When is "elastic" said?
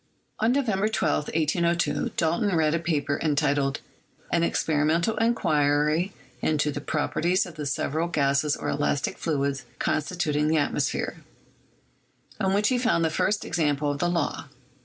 8.67-9.19